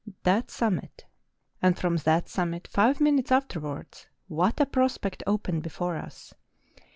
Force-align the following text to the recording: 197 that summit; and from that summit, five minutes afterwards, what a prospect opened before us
197 0.05 0.23
that 0.33 0.51
summit; 0.51 1.05
and 1.61 1.77
from 1.77 1.95
that 1.97 2.27
summit, 2.27 2.67
five 2.67 2.99
minutes 2.99 3.31
afterwards, 3.31 4.07
what 4.27 4.59
a 4.59 4.65
prospect 4.65 5.21
opened 5.27 5.61
before 5.61 5.95
us 5.95 6.33